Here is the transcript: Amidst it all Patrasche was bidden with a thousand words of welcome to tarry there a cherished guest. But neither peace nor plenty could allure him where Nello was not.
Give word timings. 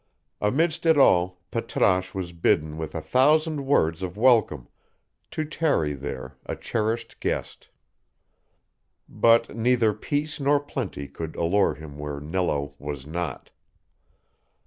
Amidst 0.41 0.87
it 0.87 0.97
all 0.97 1.37
Patrasche 1.51 2.15
was 2.15 2.33
bidden 2.33 2.75
with 2.79 2.95
a 2.95 3.01
thousand 3.03 3.67
words 3.67 4.01
of 4.01 4.17
welcome 4.17 4.67
to 5.29 5.45
tarry 5.45 5.93
there 5.93 6.35
a 6.47 6.55
cherished 6.55 7.19
guest. 7.19 7.69
But 9.07 9.55
neither 9.55 9.93
peace 9.93 10.39
nor 10.39 10.59
plenty 10.59 11.07
could 11.07 11.35
allure 11.35 11.75
him 11.75 11.99
where 11.99 12.19
Nello 12.19 12.73
was 12.79 13.05
not. 13.05 13.51